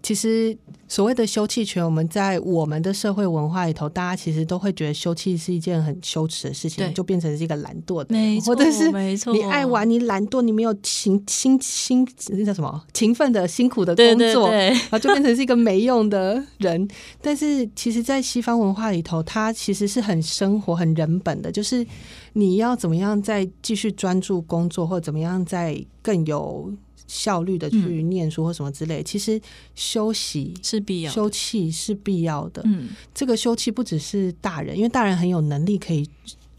[0.04, 0.58] 其实。
[0.88, 16.86] 所谓的休憩权，我们在我们的社会文化里头，大家其实都会觉得休憩是一件很羞耻的事情，就变成是一个懒惰的，没错，或者是没错，你爱玩，你懒惰，你没有勤辛辛那叫什么勤奋的辛苦的工作，对对对，然后就变成是一个没用的人。
[17.22, 21.88] 但是其实，在西方文化里头，它其实是很生活、很人本的，就是
[22.34, 26.70] 你要怎么样再继续专注工作，或者怎么样再更有。
[27.12, 29.40] 效率的去念书或什么之类，嗯、其实
[29.76, 32.62] 休息是必要，休憩是必要的。
[32.64, 36.08] 嗯，这个休憩不只是大人，因为大人很有能力可以。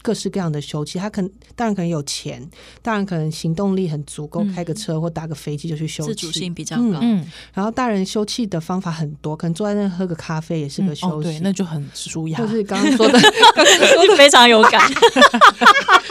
[0.03, 2.47] 各式各样的休憩，他可能当然可能有钱，
[2.83, 6.99] 当然可能行动力很足够，开个车或搭个飞机就去休息，自主性比较高。
[7.01, 12.37] 嗯，然后大人休憩的方法很多，可能坐在那喝个咖啡也是个休息，那就很舒压。
[12.37, 14.81] 就是刚刚说的， 说的非常有感。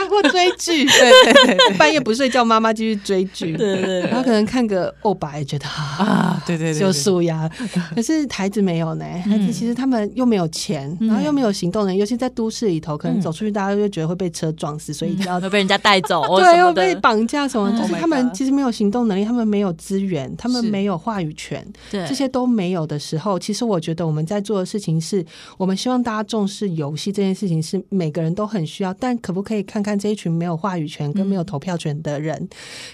[0.08, 4.00] 或追剧，对对对，半夜不睡觉，妈妈继续追剧，对对。
[4.00, 7.48] 然后可能看个欧巴也觉得啊，对对对，就舒压。
[7.94, 13.81] 可是孩子没有呢，孩子其实他们又没有钱，然后又没有行动能力，尤其在都市里头，可能走出去大家。
[13.82, 17.70] 就觉得会被车撞死，所以要被人家带走， 对，又被绑架什么？
[17.72, 25.24] 就是他们其实没有行动能力，他们没有资源，他们没有话语权，对，这些都没有的时候，其实我觉得我们在做的事情是，
[25.58, 28.94] 我们希望大家重视游戏这件事情，是每个人都很需要。
[28.94, 32.48] 但可不可以看看这一群没有话语权跟没有投票权的人，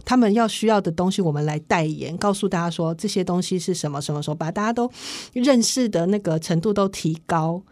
[0.04, 4.00] 他们要需要的东西，我们来代言，告诉大家说这些东西是什么？
[4.00, 4.90] 什么时候把大家都
[5.34, 7.62] 认识的那个程度都提高？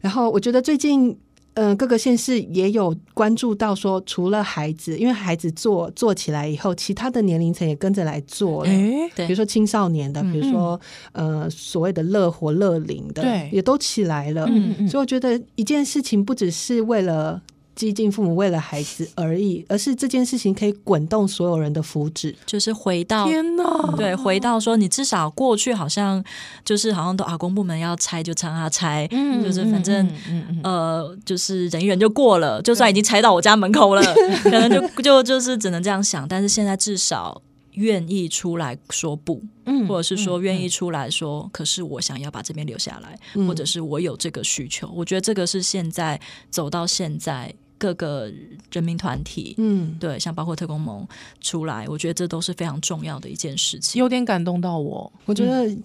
[0.00, 1.18] 然后我觉得最近。
[1.54, 8.70] 嗯，各个县市也有关注到说，除了孩子，因为孩子做做起来以后，其他的年龄层也跟着来做了。
[8.70, 10.80] 欸、比如说青少年的，嗯、比如说
[11.12, 14.46] 呃所谓的乐活乐龄的，对，也都起来了。
[14.48, 17.40] 嗯嗯，所以我觉得一件事情不只是为了。
[17.80, 26.22] 激进父母为了孩子而已，而是这件事情可以滚动所有人的福祉，就是回到天哪，对，回到说你至少过去好像
[26.64, 30.60] 就是好像都啊，公部门要拆就让他拆，嗯，就是反正嗯嗯嗯。
[30.62, 34.02] 呃，就是忍一忍就过了，就算已经拆到我家门口了，
[34.44, 37.40] 可能就就就是只能这样想，但是现在至少。
[37.74, 44.90] 愿意出来说不，嗯，或者是说愿意出来说，可是我想要把这边留下来，嗯、或者是我有这个需求。
[44.92, 48.30] 我觉得这个是现在走到现在各个
[48.70, 51.04] 人民团体，嗯，对，像包括特工盟
[51.40, 53.98] 出来，我觉得这都是非常重要的一件事情。
[53.98, 55.66] 有点感动到我，我觉得。
[55.66, 55.82] 嗯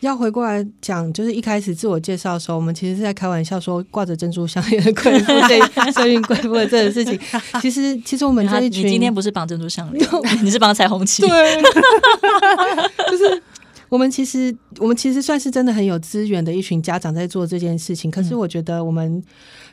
[0.00, 7.18] 要回过来讲，就是一开始自我介绍的时候，我们其实是在开玩笑说挂着珍珠项链的贵妇， 这生命贵妇的这个事情。
[7.60, 10.08] 其实，其实我们这一群，你今天不是绑珍珠项链，
[10.44, 11.22] 你是绑彩虹旗。
[11.22, 11.60] 对，
[13.10, 13.42] 就是
[13.88, 18.08] 我们其实，我们其实算是真的很有资源的一群家长在做这件事情。
[18.08, 19.20] 可是，我觉得我们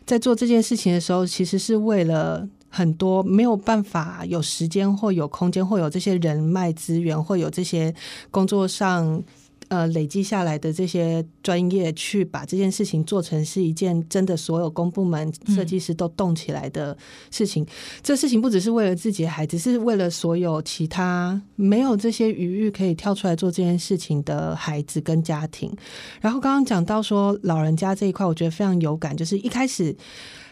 [0.05, 7.93] 在做这件事情的时候，其实是为了很多没有办法有时间或有空间或有这些人脉资源或有这些
[8.31, 9.23] 工作上。
[9.69, 16.95] 呃，累积下来的这些专业，去把这件事情做成是一件真的所有公部门设计师都动起来的
[17.31, 17.63] 事情。
[17.63, 17.67] 嗯、
[18.03, 25.75] 这事情不只是为了自己的孩子，是为了所有其他没有这些余裕可以跳出来做这件事情的孩子跟家庭。
[26.21, 29.95] 然后刚刚讲到说老人家这一块，我觉得非常有感，就是一开始。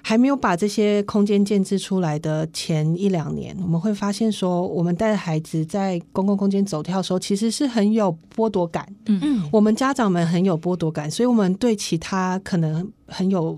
[0.06, 8.86] 还没有把这些空间建置出来的前一两年，我们会发现说，我们带孩子在公共空间走跳的时候，其实是很有剥夺感。
[9.06, 13.58] 嗯嗯，我们家长们很有剥夺感，所以我们对其他可能很有。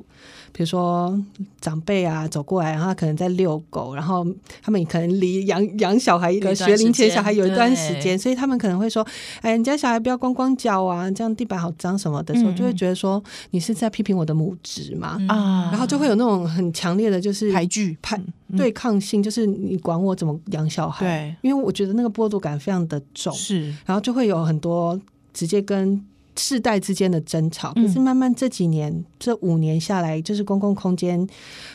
[0.56, 1.22] 比如说
[1.60, 4.26] 长辈啊走过来，然后他可能在遛狗，然后
[4.62, 9.06] 他们可能离养养小孩一个学龄前小孩有一段时间，所以他们可能会说
[9.44, 18.18] ：“哎，你家小孩不要光光脚啊，这样地板好脏什么的。”时候就会觉得说你是在批评我的母职嘛啊，然后就会有那种很强烈的就是排拒、排
[18.56, 21.06] 对抗性，就是你管我怎么养小孩？
[21.06, 24.98] 对，因为我觉得那个剥夺感非常的重，是，然后就会有很多
[25.34, 26.02] 直接跟。
[26.38, 31.28] 世代之间的争吵，可是慢慢这几年、嗯、这五年下来，就是公共空间、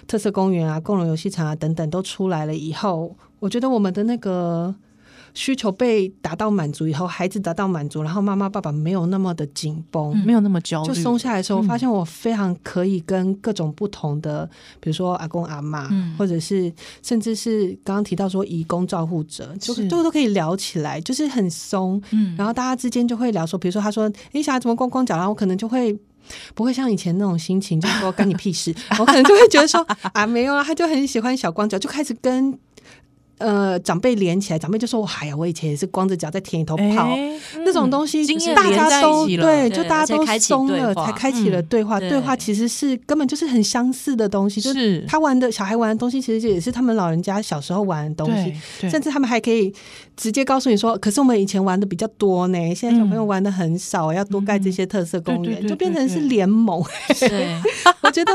[0.07, 4.75] 特色公园啊、共融游戏场啊等等都出来了以后，我觉得我们的那个。
[5.34, 14.48] 需求被达到满足以后，孩子达到满足，然后妈妈爸爸没有那么的紧绷，没有那么焦虑，就松下来的时候，我发现我非常可以跟各种不同的，
[14.80, 22.00] 比如说阿公阿妈，嗯、或者是甚至是刚刚提到说移工照护者，就都都可以聊起来，就是很松。
[22.10, 25.96] 嗯，然后大家之间就会聊说，比如说他说你小孩怎么光光脚，然后我可能就会
[26.54, 29.80] 不会像以前那种心情，就说干你屁事， 我可能就会觉得说
[30.12, 32.58] 啊没有啊，他就很喜欢小光脚，就开始跟。
[33.40, 38.22] 呃，长辈连起来，长辈就说：“哎呀，我以前也是光着脚在田里头跑，欸、那种东西，
[38.55, 41.98] 大家都对，就大家都松了，才开启了对话。
[41.98, 48.55] 对，对话其实是根本就是很相似的东西，就是他玩的小孩玩的东西，其实也是他们老人家小时候玩的东西。
[48.88, 49.72] 甚至他们还可以
[50.16, 56.79] 直接告诉你说：‘可是我们以前玩的比较多呢，现在小朋友玩的很少，嗯、要多盖这些特色公园，就变成是联盟。’，
[58.03, 58.33] 我觉得，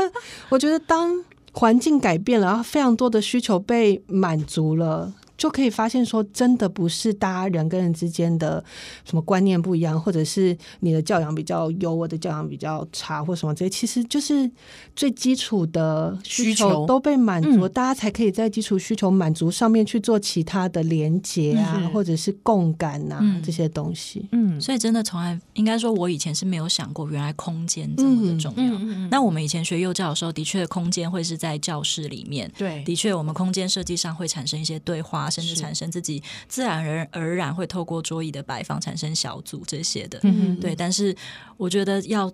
[0.48, 1.16] 我觉得当。
[1.58, 5.14] 环境改变了，然后非常多的需求被满足了。
[5.46, 8.62] 就可以发现说，真的不是大家人跟人之间的
[9.04, 14.50] 什么观念不一样，或者是你的教养比较优，我的教养比较差，或什么这些，其实就是
[14.96, 24.28] 最基础的需求都被满足，大家才可以在基础需求满足上面去做其他的连接啊，或者是共感啊这些东西。
[24.32, 29.08] 嗯，所以真的从来应该说，我以前是没有想过，原来空间这么的重要。
[29.12, 35.30] 那我们以前学幼教的时候，的确空间会是在教室里面，对，的确我们空间设计上会产生一些对话。
[35.36, 40.74] 甚至产生自己自然而而然会透过桌椅的摆放产生小组这些的，嗯，对。
[40.74, 41.14] 但是
[41.58, 42.32] 我觉得要。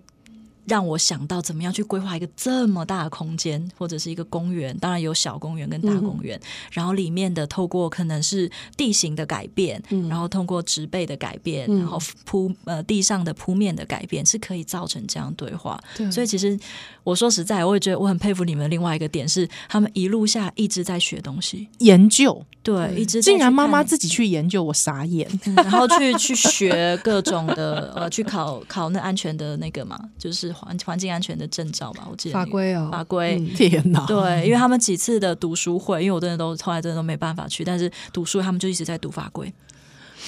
[0.65, 15.77] 让我想到怎么样去规划一个这么大的空间，或者是一个公园，当然有小公园跟大公园，嗯、然后里面的透过可能是地形的改变，嗯、然后通过植被的改变，嗯、然后铺呃地上的铺面的改变，是可以造成这样对话。
[15.97, 16.57] 对所以其实
[17.03, 18.69] 我说实在，我也觉得我很佩服你们。
[18.69, 25.29] 另外一个点是，他们一路下一直在学东西、研究，对，一直竟然妈妈自己去研究，我傻眼。
[25.45, 30.52] 嗯、然后去去学各种的 呃，去考考那安全的那个嘛，就是。
[30.53, 33.37] 环环境安全的证照吧，我记得法规哦，法规。
[33.39, 34.05] 嗯、天哪！
[34.05, 39.51] 对，因为他们几次的读书会，因为我真的都后来真的都没办法去，但是读书他们就一直在读法规，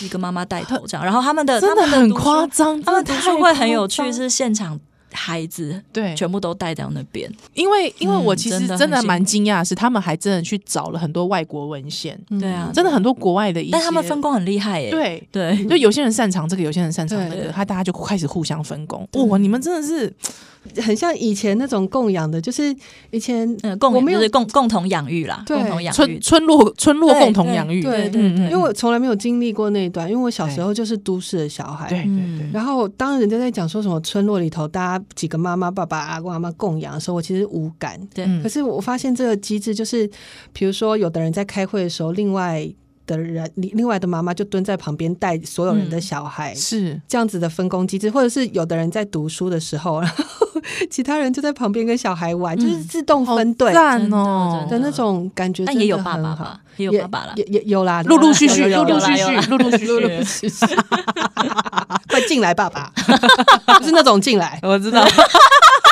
[0.02, 4.80] 一个妈妈带头这样，然后他们的真的很夸张，他们读书会很有趣，是现场。
[5.16, 15.28] 孩子对，全部都带到那边，因为因为我其实真的蛮惊讶，是他们还真的去找了很多外国文献，对啊，真的很多国外的一些，但他们分工很厉害耶，对。
[15.32, 19.08] 对，就有些人擅长这个，有些人擅长那个，他大家就开始互相分工。
[19.28, 20.12] 哇，你们真的是
[20.82, 22.76] 很像以前那种供养的，就是
[23.12, 23.48] 以前
[23.80, 25.96] 共我们就是共共同养育啦，共同养育。
[25.96, 35.86] 村村落村落共同养育，对对，因为我从来没有经历过那一段，因为我小时候就是都市的小孩，对对对，然后当人家在讲说什么村落里头大家几个妈妈爸。
[35.86, 37.96] 爸阿公阿妈供养的时候，我其实无感。
[38.12, 40.10] 对，可是我发现这个机制就是，
[40.52, 42.68] 比如说，有的人在开会的时候，另外
[43.06, 47.02] 的人，另另外的妈妈就蹲在旁边带所有人的小孩，嗯、是。
[47.08, 50.45] 这样子的分工机制，或者是有的人在读书的时候，然 后
[50.90, 59.72] 其他人就在旁边跟小孩玩，嗯、就是自动分队赞哦的那种感觉，但也有爸爸哈，也有爸爸了，也也有啦，陆陆续续，陆陆续续，陆陆
[60.24, 60.66] 续续，
[62.10, 62.92] 快进来，爸爸，
[63.80, 65.06] 不是那种进来，我知道。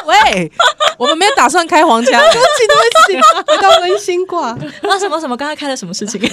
[0.05, 0.51] 喂，
[0.97, 2.81] 我们没有打算开黄腔，对不起，对不
[3.11, 4.57] 起，回到温馨挂。
[4.83, 6.19] 那什么什么，刚才开了什么事情？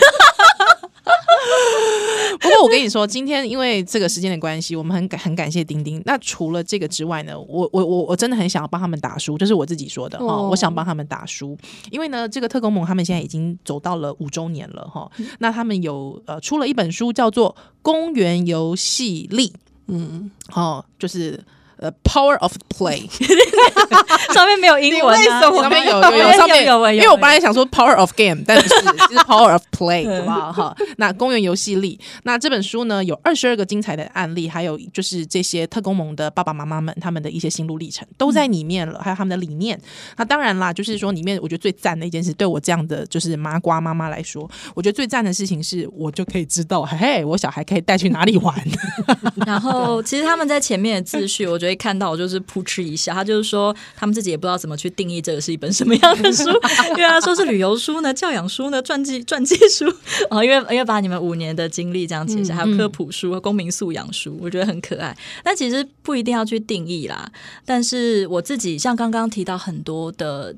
[2.41, 6.01] 不过我跟你说，今天因为这个时间的关系，我们很感很感谢丁丁。
[6.05, 10.25] 那除了这个之外呢，我我我我真的很想要帮他们打书，这是我自己说的哈。
[10.25, 11.59] 哦、我想帮他们打书，
[11.91, 15.11] 因为呢，这个特工盟他们现在已经走到了五周年了哈。
[15.39, 19.49] 那他们有呃出了一本书，叫做《公园游戏力》，
[19.89, 21.41] 嗯，好，就是。
[21.81, 23.09] 呃，Power of Play，
[24.35, 28.69] 上面没有英文啊，上面有有有上面有，因为我本来想说 Power of Game，但是
[29.09, 30.53] 是 Power of Play，好不好？
[30.53, 39.81] 哈，那公园游戏力，那这本书呢有二十二个精彩的案例，还有就是这些特工盟的爸爸妈妈们他们的一些心路历程都在里面了，还有他们的理念。
[40.19, 48.55] 那当然啦，就是说里面我觉得最赞的一件事，对我这样的就是麻瓜妈妈来说，我觉得最赞的事情是我就可以知道，嘿嘿，我小孩可以带去哪里玩。
[49.47, 51.70] 然后其实他们在前面的秩序，我觉得。
[51.77, 56.49] 看到我就是扑哧一下，他就是说他们自己也不知道怎么去定义这个是一本什么样的书，
[56.91, 59.87] 因为他说是旅游书呢、教养书呢、传记传记书
[60.31, 65.17] 啊，因为 因为把你们五年的经历这样写下，还有科普书和公民素养书，我觉得很可爱。
[65.43, 67.31] 但其实不一定要去定义啦，
[67.65, 70.55] 但是我自己像刚刚提到很多的。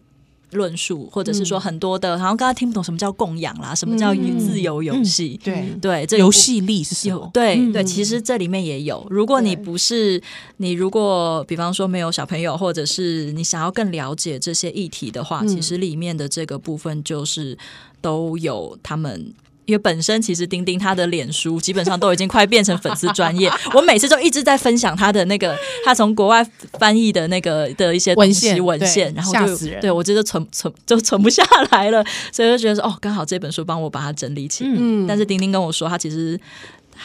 [0.53, 5.39] 论述，或者是说很多的，好像刚刚听不懂什么叫供养啦，什么叫自由游戏？
[5.43, 7.31] 对对，这游戏力是什么？
[7.33, 9.07] 对对，其实这里面也有。
[9.11, 10.23] 如果你不是
[10.59, 17.57] 你，如果比方说没有小朋友，或者是你想要更了解这些议题的话，其实里面的这个部分就是
[18.01, 19.33] 都有他们。
[19.67, 26.45] 因为本身其实丁丁他的脸书基本上都已经快变成粉丝专业， 我每次都一直在分享他的那个他从国外
[26.79, 34.71] 翻译的那个的一些文献文献，然后就对我觉得存存就存不下来了，所以就觉得说哦，刚好这本书帮我把它整理起来。
[34.75, 36.39] 嗯，但是丁丁跟我说他其实。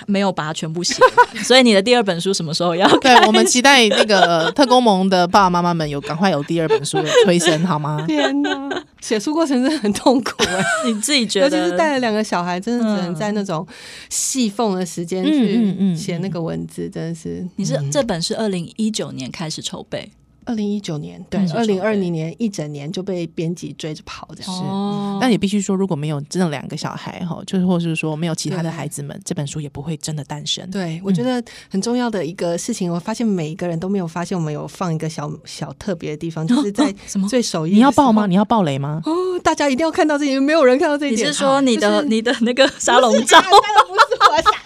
[0.06, 0.96] 没有把它全部写，
[1.44, 2.88] 所以你的第二本书什么时候要？
[3.00, 8.04] 对，我们期待那个 特工盟的爸爸妈妈们有赶快有第二本书的催生，好吗？
[8.08, 11.58] 天哪，写书过程真的很痛苦哎， 你自己觉得？
[11.58, 13.66] 尤其是带了两个小孩，真的只能在那种
[14.10, 17.46] 细缝的时间去写那个文字，真的是。
[17.56, 20.12] 你是这本是二零一九年开始筹备。
[20.48, 24.64] 二零一九年，对，二零二零年一整年就被编辑追着跑，这样是。
[24.64, 30.68] 哦、但也必须说，如果没有真的两个小孩哈，就是或者是说没有其他的孩子们，这本书也不会真的诞生。
[30.72, 37.74] 对，我觉得很重要的一个事情，嗯、我发现每一个人都没有发现，我们有放一个小小特别的地方，就是在 什么最首页。
[37.74, 38.26] 你要爆吗？
[38.26, 39.02] 你要爆雷吗？
[39.06, 39.12] 哦，
[39.44, 41.22] 大家一定要看到这里，没有人看到这一点。
[41.22, 43.38] 你是说你的、就是、你的那个沙龙照？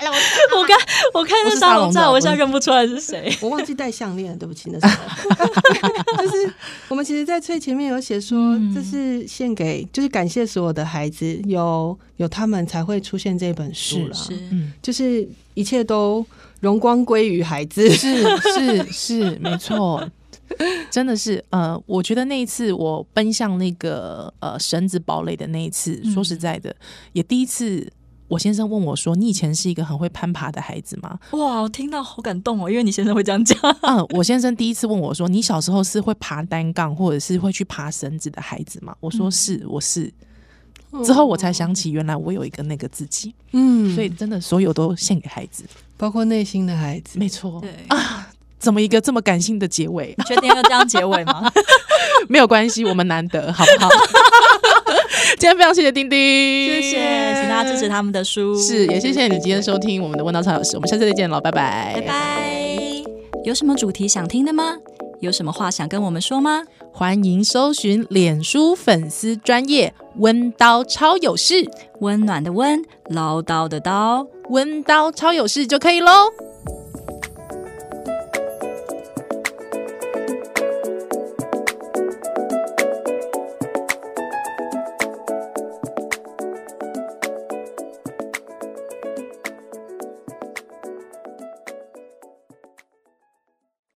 [0.57, 0.77] 我看
[1.13, 3.31] 我看那沙龙照，我现在认不出来是谁。
[3.41, 5.45] 我忘记戴项链，对不起，那时候
[6.23, 6.53] 就是
[6.87, 14.13] 我们其实，在最前面有写说，这是献给，就是感谢所有的孩子，有有他们才会出现这本书了。
[14.13, 16.25] 是，嗯，就是一切都
[16.59, 17.89] 荣光归于孩子。
[17.91, 20.03] 是是是，没错，
[20.89, 21.43] 真的是。
[21.51, 26.75] 呃，我觉得那一次我奔向那个呃绳子堡垒的那一次，说实在的，
[27.13, 27.87] 也第一次。
[28.31, 33.57] 我先生问我说：“你以前是一个很会攀爬的孩子吗？”哇，我听到好感动哦，因为你先生会这样讲。
[33.83, 40.09] 嗯，我先生第一次问我说：“你小时候是会爬单杠或者是会去爬绳子的孩子吗？”我说：“是，我是。”
[41.03, 43.35] 之后我才想起，原来我有一个那个自己。
[43.51, 45.65] 嗯，所以真的所有都献给孩子，
[45.97, 47.19] 包括内心的孩子。
[47.19, 47.59] 没错。
[47.59, 48.29] 对啊，
[48.59, 50.15] 怎么一个这么感性的结尾？
[50.17, 51.51] 你确定要这样结尾吗？
[52.29, 53.89] 没有关系，我们难得，好不好？
[55.41, 63.03] 今天非常谢谢丁丁，谢谢，请大家支持他们的书，是也谢谢你今天收听我们的温道超有事，我们下次再见了，拜拜，拜拜。
[63.43, 64.75] 有什么主题想听的吗？
[65.19, 66.61] 有什么话想跟我们说吗？
[66.93, 71.67] 欢迎搜寻脸书粉丝专业温刀超有事，
[72.01, 72.79] 温暖的温，
[73.09, 76.11] 唠叨的叨，温刀超有事就可以喽。